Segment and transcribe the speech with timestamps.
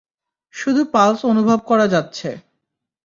[0.53, 2.29] শুধু পালস অনুভব করা যাচ্ছে।